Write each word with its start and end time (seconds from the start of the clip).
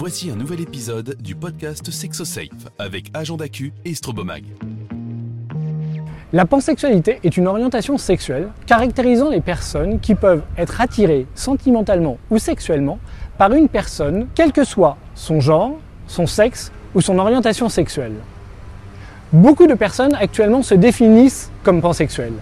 Voici 0.00 0.30
un 0.30 0.36
nouvel 0.36 0.62
épisode 0.62 1.14
du 1.20 1.34
podcast 1.34 1.90
SexoSafe 1.90 2.68
avec 2.78 3.10
Agent 3.12 3.36
Q 3.52 3.74
et 3.84 3.94
Strobomag. 3.94 4.44
La 6.32 6.46
pansexualité 6.46 7.20
est 7.22 7.36
une 7.36 7.46
orientation 7.46 7.98
sexuelle 7.98 8.48
caractérisant 8.64 9.28
les 9.28 9.42
personnes 9.42 10.00
qui 10.00 10.14
peuvent 10.14 10.40
être 10.56 10.80
attirées 10.80 11.26
sentimentalement 11.34 12.16
ou 12.30 12.38
sexuellement 12.38 12.98
par 13.36 13.52
une 13.52 13.68
personne, 13.68 14.26
quel 14.34 14.52
que 14.52 14.64
soit 14.64 14.96
son 15.14 15.38
genre, 15.38 15.76
son 16.06 16.26
sexe 16.26 16.72
ou 16.94 17.02
son 17.02 17.18
orientation 17.18 17.68
sexuelle. 17.68 18.14
Beaucoup 19.34 19.66
de 19.66 19.74
personnes 19.74 20.14
actuellement 20.14 20.62
se 20.62 20.74
définissent 20.74 21.50
comme 21.62 21.82
pansexuelles. 21.82 22.38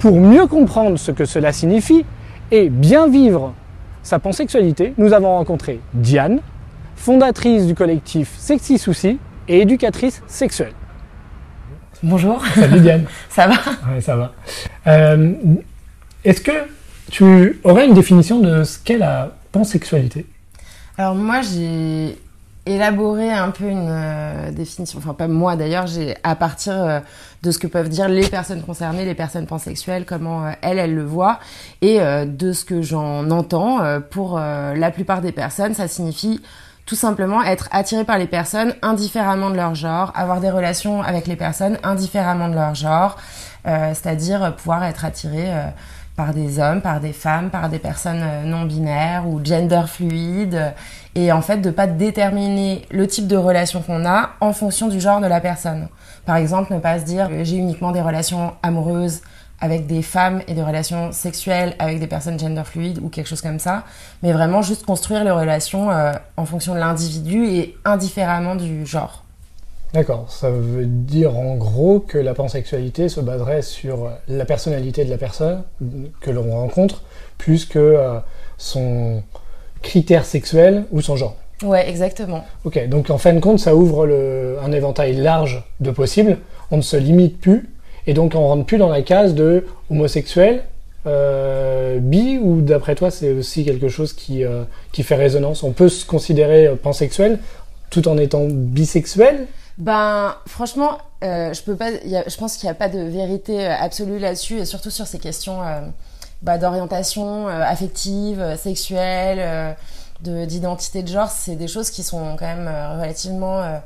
Pour 0.00 0.18
mieux 0.18 0.48
comprendre 0.48 0.98
ce 0.98 1.12
que 1.12 1.24
cela 1.24 1.52
signifie 1.52 2.04
et 2.50 2.68
bien 2.68 3.06
vivre 3.06 3.54
sa 4.02 4.18
pansexualité, 4.18 4.92
nous 4.98 5.12
avons 5.12 5.36
rencontré 5.36 5.78
Diane, 5.94 6.40
fondatrice 7.00 7.66
du 7.66 7.74
collectif 7.74 8.34
Sexy 8.36 8.76
Souci 8.76 9.18
et 9.48 9.62
éducatrice 9.62 10.22
sexuelle. 10.26 10.74
Bonjour. 12.02 12.44
Salut 12.54 12.80
Diane. 12.80 13.06
ça 13.30 13.46
va 13.46 13.54
Oui, 13.90 14.02
ça 14.02 14.16
va. 14.16 14.32
Euh, 14.86 15.32
Est-ce 16.24 16.42
que 16.42 16.52
tu 17.10 17.58
aurais 17.64 17.86
une 17.86 17.94
définition 17.94 18.38
de 18.38 18.64
ce 18.64 18.78
qu'est 18.78 18.98
la 18.98 19.34
pansexualité? 19.50 20.26
Alors 20.98 21.14
moi 21.14 21.40
j'ai 21.40 22.18
élaboré 22.66 23.30
un 23.32 23.50
peu 23.50 23.64
une 23.64 23.88
euh, 23.88 24.50
définition, 24.50 24.98
enfin 24.98 25.14
pas 25.14 25.26
moi 25.26 25.56
d'ailleurs, 25.56 25.86
j'ai 25.86 26.16
à 26.22 26.36
partir 26.36 26.74
euh, 26.74 27.00
de 27.42 27.50
ce 27.50 27.58
que 27.58 27.66
peuvent 27.66 27.88
dire 27.88 28.10
les 28.10 28.28
personnes 28.28 28.60
concernées, 28.62 29.06
les 29.06 29.14
personnes 29.14 29.46
pansexuelles, 29.46 30.04
comment 30.04 30.44
euh, 30.44 30.50
elles 30.60 30.78
elles 30.78 30.94
le 30.94 31.04
voient, 31.04 31.40
et 31.80 32.02
euh, 32.02 32.26
de 32.26 32.52
ce 32.52 32.66
que 32.66 32.82
j'en 32.82 33.30
entends, 33.30 33.80
euh, 33.82 34.00
pour 34.00 34.36
euh, 34.38 34.74
la 34.74 34.90
plupart 34.90 35.22
des 35.22 35.32
personnes, 35.32 35.72
ça 35.72 35.88
signifie 35.88 36.42
tout 36.90 36.96
simplement 36.96 37.40
être 37.44 37.68
attiré 37.70 38.02
par 38.02 38.18
les 38.18 38.26
personnes 38.26 38.74
indifféremment 38.82 39.50
de 39.50 39.54
leur 39.54 39.76
genre, 39.76 40.10
avoir 40.16 40.40
des 40.40 40.50
relations 40.50 41.04
avec 41.04 41.28
les 41.28 41.36
personnes 41.36 41.78
indifféremment 41.84 42.48
de 42.48 42.54
leur 42.56 42.74
genre, 42.74 43.16
euh, 43.68 43.90
c'est-à-dire 43.94 44.56
pouvoir 44.56 44.82
être 44.82 45.04
attiré 45.04 45.52
euh, 45.52 45.68
par 46.16 46.34
des 46.34 46.58
hommes, 46.58 46.82
par 46.82 47.00
des 47.00 47.12
femmes, 47.12 47.48
par 47.48 47.68
des 47.68 47.78
personnes 47.78 48.22
euh, 48.22 48.42
non 48.44 48.64
binaires 48.64 49.26
ou 49.26 49.40
gender 49.42 49.82
fluides, 49.86 50.56
euh, 50.56 50.70
et 51.14 51.32
en 51.32 51.42
fait 51.42 51.58
de 51.58 51.70
pas 51.70 51.86
déterminer 51.86 52.82
le 52.90 53.06
type 53.06 53.26
de 53.26 53.36
relation 53.36 53.82
qu'on 53.82 54.04
a 54.04 54.30
en 54.40 54.52
fonction 54.52 54.88
du 54.88 55.00
genre 55.00 55.20
de 55.20 55.26
la 55.26 55.40
personne. 55.40 55.88
Par 56.26 56.36
exemple, 56.36 56.74
ne 56.74 56.78
pas 56.78 56.98
se 56.98 57.04
dire 57.04 57.28
euh, 57.30 57.44
j'ai 57.44 57.56
uniquement 57.56 57.92
des 57.92 58.02
relations 58.02 58.52
amoureuses 58.62 59.22
avec 59.60 59.86
des 59.86 60.02
femmes 60.02 60.42
et 60.48 60.54
des 60.54 60.62
relations 60.62 61.12
sexuelles 61.12 61.74
avec 61.78 62.00
des 62.00 62.06
personnes 62.06 62.38
gender 62.38 62.62
fluides 62.64 62.98
ou 63.02 63.08
quelque 63.08 63.26
chose 63.26 63.42
comme 63.42 63.58
ça, 63.58 63.84
mais 64.22 64.32
vraiment 64.32 64.62
juste 64.62 64.84
construire 64.86 65.24
les 65.24 65.30
relations 65.30 65.90
euh, 65.90 66.12
en 66.36 66.44
fonction 66.46 66.74
de 66.74 66.78
l'individu 66.80 67.46
et 67.46 67.76
indifféremment 67.84 68.54
du 68.56 68.86
genre. 68.86 69.24
D'accord, 69.92 70.30
ça 70.30 70.50
veut 70.50 70.86
dire 70.86 71.36
en 71.36 71.56
gros 71.56 71.98
que 71.98 72.16
la 72.16 72.32
pansexualité 72.34 73.08
se 73.08 73.20
baserait 73.20 73.62
sur 73.62 74.08
la 74.28 74.44
personnalité 74.44 75.04
de 75.04 75.10
la 75.10 75.18
personne 75.18 75.64
que 76.20 76.30
l'on 76.30 76.50
rencontre, 76.52 77.02
plus 77.38 77.64
que 77.66 77.78
euh, 77.78 78.18
son 78.56 79.22
critère 79.82 80.24
sexuel 80.24 80.84
ou 80.92 81.00
son 81.00 81.16
genre. 81.16 81.36
Ouais, 81.62 81.88
exactement. 81.88 82.44
Ok, 82.64 82.86
donc 82.88 83.10
en 83.10 83.18
fin 83.18 83.32
de 83.32 83.40
compte, 83.40 83.58
ça 83.58 83.74
ouvre 83.74 84.06
le- 84.06 84.58
un 84.62 84.72
éventail 84.72 85.14
large 85.16 85.64
de 85.80 85.90
possibles, 85.90 86.38
on 86.70 86.76
ne 86.78 86.82
se 86.82 86.96
limite 86.96 87.40
plus, 87.40 87.69
et 88.06 88.14
donc 88.14 88.34
on 88.34 88.46
rentre 88.46 88.64
plus 88.64 88.78
dans 88.78 88.88
la 88.88 89.02
case 89.02 89.34
de 89.34 89.66
homosexuel, 89.90 90.64
euh, 91.06 91.98
bi, 91.98 92.38
ou 92.38 92.60
d'après 92.60 92.94
toi 92.94 93.10
c'est 93.10 93.32
aussi 93.32 93.64
quelque 93.64 93.88
chose 93.88 94.12
qui, 94.12 94.44
euh, 94.44 94.64
qui 94.92 95.02
fait 95.02 95.14
résonance 95.14 95.62
On 95.62 95.72
peut 95.72 95.88
se 95.88 96.04
considérer 96.04 96.66
euh, 96.66 96.76
pansexuel 96.76 97.38
tout 97.88 98.06
en 98.06 98.18
étant 98.18 98.44
bisexuel? 98.48 99.46
Ben, 99.78 100.36
franchement, 100.46 100.98
je 101.22 101.62
peux 101.62 101.74
pas. 101.74 101.90
je 101.90 102.36
pense 102.36 102.56
qu'il 102.56 102.66
n'y 102.66 102.70
a 102.70 102.74
pas 102.74 102.88
de 102.88 103.00
vérité 103.00 103.66
absolue 103.66 104.18
là-dessus, 104.18 104.58
et 104.58 104.64
surtout 104.64 104.90
sur 104.90 105.06
ces 105.06 105.18
questions 105.18 105.58
bah, 106.42 106.58
d'orientation 106.58 107.48
affective, 107.48 108.56
sexuelle, 108.58 109.74
de 110.22 110.44
d'identité 110.44 111.02
de 111.02 111.08
genre. 111.08 111.30
C'est 111.30 111.56
des 111.56 111.66
choses 111.66 111.90
qui 111.90 112.02
sont 112.02 112.36
quand 112.38 112.46
même 112.46 112.70
relativement 113.00 113.80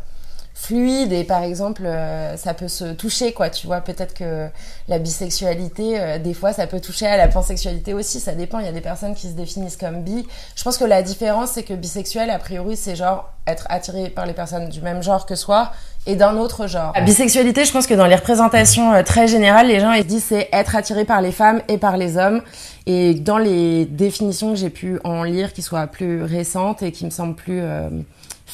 fluides 0.55 1.13
et 1.13 1.25
par 1.25 1.43
exemple, 1.43 1.83
euh, 1.85 2.37
ça 2.37 2.55
peut 2.55 2.69
se 2.69 2.93
toucher, 2.93 3.33
quoi. 3.33 3.51
Tu 3.51 3.67
vois, 3.67 3.81
peut-être 3.81 4.15
que 4.15 4.49
la 4.89 4.99
bisexualité, 4.99 6.01
euh, 6.01 6.19
des 6.19 6.33
fois, 6.33 6.53
ça 6.53 6.67
peut 6.67 6.81
toucher 6.81 7.07
à 7.07 7.17
la 7.17 7.29
pansexualité 7.29 7.93
aussi. 7.93 8.21
Ça 8.21 8.33
dépend. 8.33 8.61
Il 8.61 8.67
y 8.67 8.69
a 8.69 8.73
des 8.73 8.81
personnes 8.81 9.15
qui 9.15 9.29
se 9.29 9.35
définissent 9.35 9.77
comme 9.77 10.03
bi. 10.03 10.27
Je 10.55 10.63
pense 10.63 10.79
que 10.79 10.85
la 10.85 11.03
différence, 11.03 11.51
c'est 11.51 11.65
que 11.65 11.75
bisexuel, 11.75 12.31
a 12.31 12.39
priori, 12.39 12.77
c'est 12.77 12.95
genre 12.95 13.31
être 13.47 13.67
attiré 13.69 14.09
par 14.09 14.27
les 14.27 14.33
personnes 14.33 14.69
du 14.69 14.81
même 14.81 15.03
genre 15.03 15.27
que 15.27 15.35
soi 15.35 15.73
et 16.07 16.17
d'un 16.17 16.37
autre 16.37 16.67
genre. 16.67 16.93
La 16.95 17.03
bisexualité, 17.03 17.65
je 17.65 17.73
pense 17.73 17.87
que 17.87 17.95
dans 17.95 18.07
les 18.07 18.15
représentations 18.15 18.93
euh, 18.93 19.03
très 19.03 19.27
générales, 19.27 19.69
les 19.69 19.81
gens 19.81 19.93
ils 19.93 20.07
disent 20.07 20.25
c'est 20.25 20.49
être 20.53 20.77
attiré 20.77 21.05
par 21.05 21.21
les 21.21 21.33
femmes 21.33 21.61
et 21.69 21.79
par 21.79 21.97
les 21.97 22.17
hommes. 22.17 22.43
Et 22.87 23.15
dans 23.15 23.39
les 23.39 23.87
définitions 23.87 24.51
que 24.51 24.59
j'ai 24.59 24.71
pu 24.71 25.01
en 25.05 25.25
lire, 25.25 25.53
qui 25.53 25.63
soient 25.63 25.87
plus 25.87 26.23
récentes 26.23 26.83
et 26.83 26.93
qui 26.93 27.05
me 27.05 27.11
semblent 27.11 27.35
plus 27.35 27.61
euh, 27.61 27.89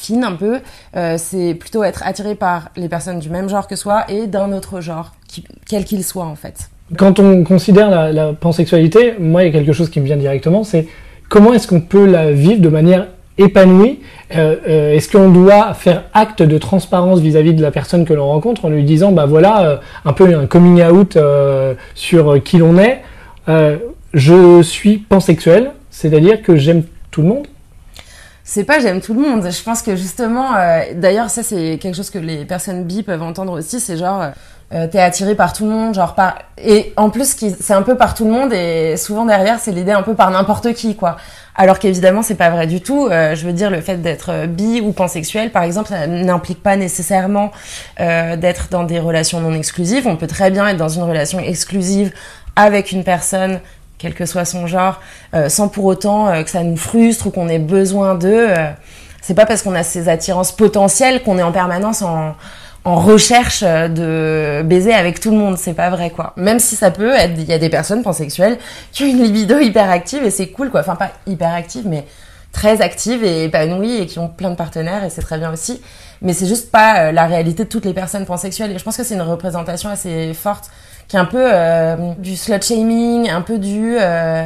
fines 0.01 0.23
un 0.23 0.33
peu, 0.33 0.59
euh, 0.95 1.15
c'est 1.17 1.53
plutôt 1.53 1.83
être 1.83 2.03
attiré 2.05 2.35
par 2.35 2.69
les 2.75 2.89
personnes 2.89 3.19
du 3.19 3.29
même 3.29 3.49
genre 3.49 3.67
que 3.67 3.75
soi 3.75 4.05
et 4.09 4.27
d'un 4.27 4.51
autre 4.51 4.81
genre, 4.81 5.11
quel 5.67 5.85
qu'il 5.85 6.03
soit 6.03 6.25
en 6.25 6.35
fait. 6.35 6.69
Quand 6.97 7.19
on 7.19 7.43
considère 7.43 7.89
la, 8.11 8.33
pansexualité, 8.33 9.13
moi, 9.19 9.43
il 9.43 9.45
y 9.45 9.49
a 9.49 9.51
quelque 9.51 9.73
chose 9.73 9.89
qui 9.89 10.01
me 10.01 10.05
vient 10.05 10.17
directement, 10.17 10.63
c'est 10.63 10.87
comment 11.29 11.53
est-ce 11.53 11.67
qu'on 11.67 11.79
peut 11.79 12.05
la 12.05 12.31
vivre 12.31 12.61
de 12.61 12.69
manière 12.69 13.07
épanouie 13.37 13.99
Euh, 14.35 14.55
euh, 14.67 14.93
Est-ce 14.93 15.09
qu'on 15.09 15.29
doit 15.29 15.73
faire 15.73 16.03
acte 16.13 16.41
de 16.41 16.57
transparence 16.57 17.19
vis-à-vis 17.19 17.53
de 17.53 17.61
la 17.61 17.71
personne 17.71 18.05
que 18.05 18.13
l'on 18.13 18.27
rencontre 18.27 18.65
en 18.65 18.69
lui 18.69 18.83
disant, 18.83 19.11
bah 19.11 19.25
voilà, 19.25 19.81
un 20.05 20.13
peu 20.13 20.33
un 20.33 20.47
coming 20.47 20.81
out 20.83 21.17
sur 21.95 22.41
qui 22.43 22.57
l'on 22.57 22.77
est 22.77 23.01
Je 24.13 24.61
suis 24.61 24.97
pansexuel, 24.97 25.71
c'est-à-dire 25.89 26.41
que 26.41 26.55
j'aime 26.55 26.83
tout 27.11 27.21
le 27.21 27.27
monde. 27.27 27.47
C'est 28.53 28.65
pas 28.65 28.81
j'aime 28.81 28.99
tout 28.99 29.13
le 29.13 29.21
monde. 29.21 29.49
Je 29.49 29.63
pense 29.63 29.81
que 29.81 29.95
justement, 29.95 30.57
euh, 30.57 30.81
d'ailleurs 30.93 31.29
ça 31.29 31.41
c'est 31.41 31.79
quelque 31.81 31.95
chose 31.95 32.09
que 32.09 32.19
les 32.19 32.43
personnes 32.43 32.83
bi 32.83 33.01
peuvent 33.01 33.23
entendre 33.23 33.53
aussi, 33.53 33.79
c'est 33.79 33.95
genre 33.95 34.25
euh, 34.73 34.87
t'es 34.87 34.99
attiré 34.99 35.35
par 35.35 35.53
tout 35.53 35.63
le 35.63 35.71
monde, 35.71 35.93
genre 35.93 36.15
par 36.15 36.37
et 36.57 36.91
en 36.97 37.09
plus 37.09 37.33
c'est 37.61 37.73
un 37.73 37.81
peu 37.81 37.95
par 37.95 38.13
tout 38.13 38.25
le 38.25 38.31
monde 38.31 38.51
et 38.51 38.97
souvent 38.97 39.23
derrière 39.23 39.57
c'est 39.61 39.71
l'idée 39.71 39.93
un 39.93 40.01
peu 40.03 40.15
par 40.15 40.29
n'importe 40.31 40.73
qui 40.73 40.97
quoi. 40.97 41.15
Alors 41.55 41.79
qu'évidemment 41.79 42.23
c'est 42.23 42.35
pas 42.35 42.49
vrai 42.49 42.67
du 42.67 42.81
tout. 42.81 43.07
Euh, 43.07 43.35
je 43.35 43.45
veux 43.45 43.53
dire 43.53 43.69
le 43.69 43.79
fait 43.79 44.01
d'être 44.01 44.31
euh, 44.31 44.47
bi 44.47 44.81
ou 44.81 44.91
pansexuel 44.91 45.51
par 45.51 45.63
exemple 45.63 45.87
ça 45.87 46.05
n'implique 46.07 46.61
pas 46.61 46.75
nécessairement 46.75 47.51
euh, 48.01 48.35
d'être 48.35 48.67
dans 48.69 48.83
des 48.83 48.99
relations 48.99 49.39
non 49.39 49.53
exclusives. 49.53 50.07
On 50.07 50.17
peut 50.17 50.27
très 50.27 50.51
bien 50.51 50.67
être 50.67 50.77
dans 50.77 50.89
une 50.89 51.03
relation 51.03 51.39
exclusive 51.39 52.11
avec 52.57 52.91
une 52.91 53.05
personne 53.05 53.61
quel 54.01 54.15
que 54.15 54.25
soit 54.25 54.45
son 54.45 54.65
genre, 54.65 54.99
euh, 55.35 55.47
sans 55.47 55.67
pour 55.67 55.85
autant 55.85 56.27
euh, 56.27 56.41
que 56.41 56.49
ça 56.49 56.63
nous 56.63 56.75
frustre 56.75 57.27
ou 57.27 57.31
qu'on 57.31 57.47
ait 57.47 57.59
besoin 57.59 58.15
d'eux. 58.15 58.49
euh, 58.49 58.71
c'est 59.21 59.35
pas 59.35 59.45
parce 59.45 59.61
qu'on 59.61 59.75
a 59.75 59.83
ces 59.83 60.09
attirances 60.09 60.51
potentielles 60.51 61.21
qu'on 61.21 61.37
est 61.37 61.43
en 61.43 61.51
permanence 61.51 62.01
en, 62.01 62.33
recherche 62.83 63.61
de 63.61 64.63
baiser 64.65 64.91
avec 64.91 65.19
tout 65.19 65.29
le 65.29 65.37
monde. 65.37 65.55
C'est 65.59 65.75
pas 65.75 65.91
vrai, 65.91 66.09
quoi. 66.09 66.33
Même 66.35 66.57
si 66.57 66.75
ça 66.75 66.89
peut 66.89 67.13
être, 67.13 67.33
il 67.37 67.43
y 67.43 67.53
a 67.53 67.59
des 67.59 67.69
personnes 67.69 68.01
pansexuelles 68.01 68.57
qui 68.91 69.03
ont 69.03 69.07
une 69.07 69.21
libido 69.21 69.59
hyper 69.59 69.91
active 69.91 70.23
et 70.23 70.31
c'est 70.31 70.47
cool, 70.47 70.71
quoi. 70.71 70.79
Enfin, 70.79 70.95
pas 70.95 71.11
hyper 71.27 71.53
active, 71.53 71.83
mais 71.85 72.07
très 72.51 72.81
active 72.81 73.23
et 73.23 73.43
épanouie 73.43 73.97
et 73.97 74.07
qui 74.07 74.17
ont 74.17 74.27
plein 74.27 74.49
de 74.49 74.55
partenaires 74.55 75.03
et 75.03 75.11
c'est 75.11 75.21
très 75.21 75.37
bien 75.37 75.53
aussi. 75.53 75.79
Mais 76.23 76.33
c'est 76.33 76.47
juste 76.47 76.71
pas 76.71 77.11
la 77.11 77.27
réalité 77.27 77.65
de 77.65 77.69
toutes 77.69 77.85
les 77.85 77.93
personnes 77.93 78.25
pansexuelles. 78.25 78.71
Et 78.71 78.79
je 78.79 78.83
pense 78.83 78.97
que 78.97 79.03
c'est 79.03 79.13
une 79.13 79.21
représentation 79.21 79.91
assez 79.91 80.33
forte 80.33 80.71
qui 81.11 81.17
est 81.17 81.19
un 81.19 81.25
peu 81.25 81.43
euh, 81.43 82.13
du 82.19 82.37
slut 82.37 82.61
shaming, 82.61 83.29
un 83.29 83.41
peu 83.41 83.57
du 83.57 83.97
euh, 83.99 84.45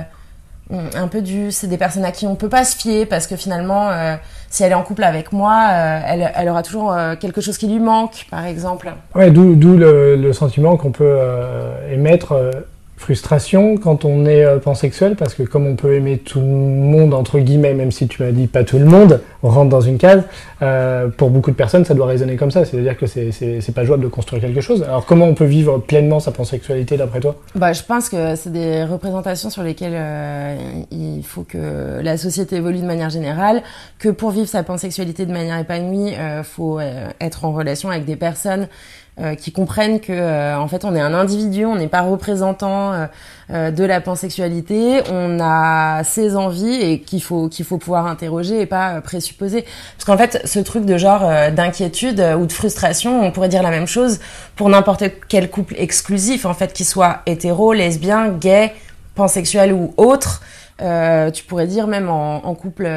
un 0.71 1.07
peu 1.07 1.21
du 1.21 1.51
c'est 1.51 1.67
des 1.67 1.77
personnes 1.77 2.03
à 2.03 2.11
qui 2.11 2.25
on 2.25 2.33
peut 2.33 2.49
pas 2.49 2.65
se 2.65 2.75
fier 2.75 3.05
parce 3.05 3.27
que 3.27 3.35
finalement 3.35 3.89
euh, 3.91 4.15
si 4.49 4.63
elle 4.63 4.71
est 4.71 4.75
en 4.75 4.81
couple 4.81 5.03
avec 5.03 5.31
moi 5.31 5.69
elle, 6.07 6.49
aura 6.49 6.63
toujours 6.63 6.97
quelque 7.19 7.39
chose 7.39 7.59
qui 7.59 7.67
lui 7.67 7.77
manque 7.77 8.25
par 8.31 8.47
exemple. 8.47 8.91
Ouais, 9.13 9.29
d'où 9.29 9.77
le, 9.77 10.33
sentiment 10.33 10.75
qu'on 10.75 10.91
peut 10.91 11.19
émettre 11.91 12.33
frustration 12.97 13.77
quand 13.77 14.05
on 14.05 14.25
est 14.25 14.43
euh, 14.45 14.57
pansexuel, 14.57 15.15
parce 15.15 15.33
que 15.33 15.43
comme 15.43 15.67
on 15.67 15.75
peut 15.75 15.93
aimer 15.95 16.17
tout 16.17 16.39
le 16.39 16.45
monde, 16.45 17.13
entre 17.13 17.39
guillemets, 17.39 17.73
même 17.73 17.91
si 17.91 18.07
tu 18.07 18.23
m'as 18.23 18.31
dit 18.31 18.47
pas 18.47 18.63
tout 18.63 18.79
le 18.79 18.85
monde, 18.85 19.21
on 19.43 19.49
rentre 19.49 19.69
dans 19.69 19.81
une 19.81 19.97
case, 19.97 20.23
euh, 20.61 21.07
pour 21.09 21.29
beaucoup 21.29 21.51
de 21.51 21.55
personnes, 21.55 21.85
ça 21.85 21.93
doit 21.93 22.05
résonner 22.07 22.35
comme 22.35 22.51
ça, 22.51 22.63
c'est-à-dire 22.65 22.97
que 22.97 23.05
c'est- 23.05 23.71
pas 23.75 23.83
jouable 23.83 24.03
de 24.03 24.07
construire 24.07 24.41
quelque 24.41 24.61
chose. 24.61 24.83
Alors 24.83 25.05
comment 25.05 25.25
on 25.25 25.33
peut 25.33 25.43
vivre 25.45 25.79
pleinement 25.79 26.21
sa 26.21 26.31
pansexualité 26.31 26.95
d'après 26.95 27.19
toi? 27.19 27.35
Bah 27.55 27.73
je 27.73 27.83
pense 27.83 28.07
que 28.07 28.35
c'est 28.35 28.51
des 28.53 28.85
représentations 28.85 29.49
sur 29.49 29.63
lesquelles 29.63 29.93
euh, 29.95 30.55
il 30.91 31.21
faut 31.25 31.43
que 31.43 31.99
la 32.01 32.15
société 32.17 32.55
évolue 32.55 32.79
de 32.79 32.85
manière 32.85 33.09
générale 33.09 33.61
que 33.99 34.07
pour 34.07 34.31
vivre 34.31 34.47
sa 34.47 34.63
pansexualité 34.63 35.25
de 35.25 35.33
manière 35.33 35.59
épanouie 35.59 36.13
euh, 36.17 36.41
faut 36.43 36.79
être 37.19 37.43
en 37.43 37.51
relation 37.51 37.89
avec 37.89 38.05
des 38.05 38.15
personnes 38.15 38.67
qui 39.39 39.53
comprennent 39.53 40.01
que 40.01 40.55
en 40.57 40.67
fait 40.67 40.83
on 40.83 40.93
est 40.93 40.99
un 40.99 41.13
individu, 41.13 41.65
on 41.65 41.75
n'est 41.75 41.87
pas 41.87 42.01
représentant 42.01 42.84
euh, 42.93 43.71
de 43.71 43.83
la 43.83 44.01
pansexualité, 44.01 45.01
on 45.11 45.39
a 45.41 46.03
ses 46.03 46.35
envies 46.35 46.81
et 46.81 47.01
qu'il 47.01 47.21
faut 47.21 47.47
qu'il 47.49 47.65
faut 47.65 47.77
pouvoir 47.77 48.07
interroger 48.07 48.61
et 48.61 48.65
pas 48.65 49.01
présupposer. 49.01 49.65
Parce 49.95 50.05
qu'en 50.05 50.17
fait, 50.17 50.41
ce 50.45 50.59
truc 50.59 50.85
de 50.85 50.97
genre 50.97 51.21
d'inquiétude 51.51 52.23
ou 52.39 52.45
de 52.45 52.51
frustration, 52.51 53.23
on 53.23 53.31
pourrait 53.31 53.49
dire 53.49 53.63
la 53.63 53.69
même 53.69 53.87
chose 53.87 54.19
pour 54.55 54.69
n'importe 54.69 55.03
quel 55.27 55.49
couple 55.49 55.75
exclusif 55.77 56.45
en 56.45 56.53
fait, 56.53 56.73
qu'il 56.73 56.85
soit 56.85 57.21
hétéro, 57.25 57.73
lesbien, 57.73 58.29
gay, 58.29 58.73
pansexuel 59.15 59.73
ou 59.73 59.93
autre. 59.97 60.41
tu 60.79 61.43
pourrais 61.43 61.67
dire 61.67 61.87
même 61.87 62.09
en 62.09 62.55
couple 62.55 62.89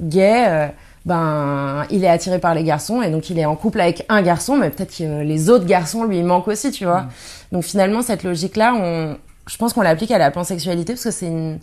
gay 0.00 0.70
ben 1.08 1.84
il 1.90 2.04
est 2.04 2.08
attiré 2.08 2.38
par 2.38 2.54
les 2.54 2.62
garçons 2.62 3.02
et 3.02 3.10
donc 3.10 3.30
il 3.30 3.38
est 3.38 3.46
en 3.46 3.56
couple 3.56 3.80
avec 3.80 4.04
un 4.08 4.22
garçon, 4.22 4.56
mais 4.56 4.70
peut-être 4.70 4.96
que 4.96 5.22
les 5.22 5.50
autres 5.50 5.64
garçons 5.64 6.04
lui 6.04 6.22
manquent 6.22 6.48
aussi, 6.48 6.70
tu 6.70 6.84
vois. 6.84 7.02
Mm. 7.02 7.08
Donc 7.52 7.64
finalement 7.64 8.02
cette 8.02 8.22
logique-là, 8.22 8.74
on, 8.74 9.16
je 9.46 9.56
pense 9.56 9.72
qu'on 9.72 9.80
l'applique 9.80 10.10
à 10.10 10.18
la 10.18 10.30
pansexualité 10.30 10.92
parce 10.92 11.04
que 11.04 11.10
c'est 11.10 11.26
une, 11.26 11.58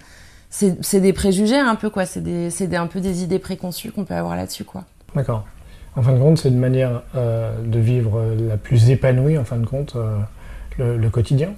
c'est 0.49 0.99
des 0.99 1.13
préjugés 1.13 1.59
un 1.59 1.75
peu 1.75 1.89
quoi, 1.89 2.05
c'est 2.05 2.21
des, 2.21 2.75
un 2.75 2.87
peu 2.87 2.99
des 2.99 3.23
idées 3.23 3.39
préconçues 3.39 3.91
qu'on 3.91 4.03
peut 4.03 4.15
avoir 4.15 4.35
là-dessus 4.35 4.63
quoi. 4.63 4.83
D'accord. 5.15 5.45
En 5.95 6.01
fin 6.01 6.11
de 6.11 6.19
compte, 6.19 6.39
c'est 6.39 6.49
une 6.49 6.59
manière 6.59 7.03
euh, 7.15 7.53
de 7.63 7.79
vivre 7.79 8.21
la 8.49 8.57
plus 8.57 8.89
épanouie 8.89 9.37
en 9.37 9.45
fin 9.45 9.55
de 9.57 9.65
compte 9.65 9.95
euh, 9.95 10.17
le, 10.77 10.97
le 10.97 11.09
quotidien. 11.09 11.53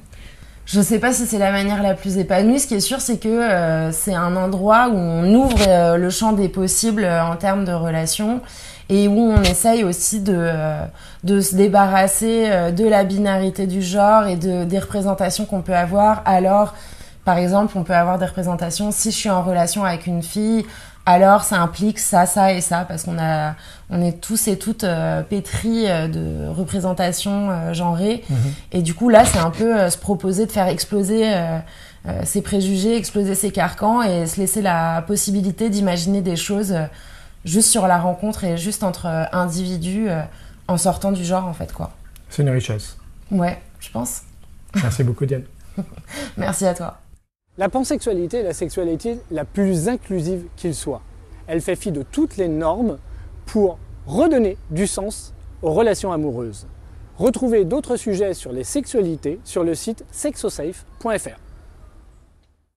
Je 0.68 0.81
sais 0.81 1.00
pas 1.00 1.14
si 1.14 1.25
c'est 1.25 1.40
la 1.40 1.52
manière 1.52 1.81
la 1.81 1.94
plus 1.94 2.18
épanouie. 2.18 2.60
Ce 2.60 2.68
qui 2.68 2.75
est 2.75 2.81
sûr, 2.81 3.00
c'est 3.00 3.19
que 3.19 3.30
euh, 3.30 3.94
c'est 3.94 4.14
un 4.14 4.36
endroit 4.36 4.90
où 4.90 4.98
on 4.98 5.34
ouvre 5.34 5.66
euh, 5.66 5.96
le 5.96 6.10
champ 6.10 6.34
des 6.34 6.50
possibles 6.50 7.06
euh, 7.06 7.24
en 7.24 7.38
termes 7.38 7.64
de 7.64 7.72
relations 7.72 8.42
et 8.90 9.08
où 9.08 9.18
on 9.18 9.42
essaye 9.44 9.86
aussi 9.86 10.19
de, 10.19 10.52
se 11.25 11.56
débarrasser 11.56 12.72
de 12.72 12.88
la 12.88 13.04
binarité 13.04 13.68
du 13.68 13.81
genre 13.81 14.28
et 14.28 14.38
de, 14.38 14.64
des 14.64 14.80
représentations 14.80 15.46
qu'on 15.46 15.62
peut 15.62 15.75
avoir. 15.75 16.22
Alors, 16.25 16.74
par 17.25 17.38
exemple, 17.38 17.78
on 17.78 17.84
peut 17.84 17.96
avoir 17.96 18.18
des 18.18 18.25
représentations 18.25 18.92
si 18.92 19.12
je 19.12 19.18
suis 19.18 19.30
en 19.30 19.44
relation 19.44 19.84
avec 19.84 20.08
une 20.08 20.24
fille, 20.24 20.66
alors 21.07 21.45
ça 21.45 21.62
implique 21.62 22.00
ça, 22.00 22.25
ça 22.25 22.51
et 22.51 22.59
ça, 22.59 22.83
parce 22.83 23.04
qu'on 23.06 23.18
a, 23.18 23.56
on 23.89 24.01
est 24.01 24.19
tous 24.19 24.50
et 24.50 24.59
toutes 24.59 24.83
euh, 24.83 25.24
pétris 25.24 25.88
euh, 25.88 26.09
de 26.09 26.50
représentations 26.50 27.50
euh, 27.50 27.74
genrées. 27.74 28.25
Mhm. 28.30 28.38
Et 28.74 28.81
du 28.81 28.94
coup, 28.94 29.07
là, 29.07 29.24
c'est 29.24 29.38
un 29.38 29.50
peu 29.50 29.89
se 29.89 29.98
proposer 29.98 30.45
de 30.45 30.51
faire 30.51 30.68
exploser 30.68 31.33
ses 32.24 32.42
préjugés, 32.42 32.95
exploser 32.95 33.36
ses 33.36 33.51
carcans 33.51 34.01
et 34.01 34.27
se 34.27 34.39
laisser 34.39 34.62
la 34.62 35.01
possibilité 35.01 35.69
d'imaginer 35.69 36.21
des 36.21 36.36
choses 36.36 36.75
juste 37.44 37.69
sur 37.69 37.88
la 37.88 38.00
rencontre 38.00 38.44
et 38.44 38.57
juste 38.57 38.83
entre 38.83 39.07
individus 39.33 40.07
en 40.68 40.77
sortant 40.77 41.12
du 41.12 41.25
genre, 41.25 41.45
en 41.45 41.53
fait, 41.53 41.74
quoi. 41.74 41.92
C'est 42.30 42.44
une 42.44 42.50
richesse. 42.50 42.98
Ouais, 43.30 43.62
je 43.80 43.89
pense. 43.89 44.21
Merci 44.75 45.03
beaucoup, 45.03 45.25
Diane. 45.25 45.44
Merci 46.38 46.65
à 46.65 46.74
toi. 46.74 46.98
La 47.59 47.69
pansexualité 47.69 48.38
est 48.38 48.44
la 48.44 48.54
sexualité 48.54 49.18
la 49.31 49.44
plus 49.44 49.89
inclusive 49.89 50.45
qu'il 50.56 50.75
soit. 50.75 51.01
Elle 51.48 51.62
fait 51.62 51.75
fi 51.75 51.92
de 51.92 52.04
toutes 52.04 52.38
les 52.38 52.48
normes 52.48 53.00
pour 53.48 53.80
redonner 54.06 54.57
du 54.69 54.86
sens 54.86 55.33
aux 55.63 55.74
relations 55.74 56.12
amoureuses. 56.12 56.68
Retrouvez 57.18 57.65
d'autres 57.65 57.95
sujets 57.95 58.36
sur 58.36 58.51
les 58.51 58.63
sexualités 58.63 59.39
sur 59.44 59.63
le 59.63 59.74
site 59.74 60.06
sexosafe.fr. 60.12 61.47